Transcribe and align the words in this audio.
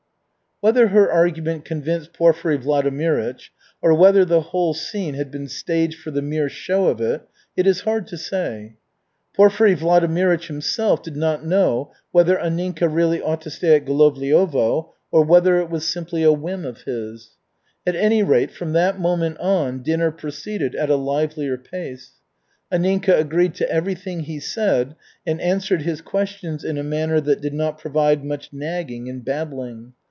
Whether 0.63 0.89
her 0.89 1.11
argument 1.11 1.65
convinced 1.65 2.13
Porfiry 2.13 2.59
Vladimirych 2.59 3.49
or 3.81 3.95
whether 3.95 4.23
the 4.23 4.41
whole 4.41 4.75
scene 4.75 5.15
had 5.15 5.31
been 5.31 5.47
staged 5.47 5.99
for 5.99 6.11
the 6.11 6.21
mere 6.21 6.49
show 6.49 6.85
of 6.85 7.01
it, 7.01 7.27
it 7.57 7.65
is 7.65 7.81
hard 7.81 8.05
to 8.09 8.17
say. 8.19 8.75
Porfiry 9.35 9.75
Vladimirych 9.75 10.45
himself 10.45 11.01
did 11.01 11.15
not 11.17 11.43
know 11.43 11.91
whether 12.11 12.37
Anninka 12.37 12.87
really 12.87 13.19
ought 13.19 13.41
to 13.41 13.49
stay 13.49 13.75
at 13.75 13.85
Golovliovo 13.85 14.91
or 15.09 15.23
whether 15.25 15.57
it 15.59 15.71
was 15.71 15.87
simply 15.87 16.21
a 16.21 16.31
whim 16.31 16.63
of 16.63 16.81
his. 16.83 17.37
At 17.87 17.95
any 17.95 18.21
rate, 18.21 18.51
from 18.51 18.73
that 18.73 18.99
moment 18.99 19.39
on 19.39 19.81
dinner 19.81 20.11
proceeded 20.11 20.75
at 20.75 20.91
a 20.91 20.95
livelier 20.95 21.57
pace. 21.57 22.11
Anninka 22.71 23.17
agreed 23.17 23.55
to 23.55 23.67
everything 23.71 24.19
he 24.19 24.39
said 24.39 24.95
and 25.25 25.41
answered 25.41 25.81
his 25.81 26.01
questions 26.01 26.63
in 26.63 26.77
a 26.77 26.83
manner 26.83 27.19
that 27.19 27.41
did 27.41 27.55
not 27.55 27.79
provoke 27.79 28.23
much 28.23 28.53
nagging 28.53 29.09
and 29.09 29.25
babbling. 29.25 29.93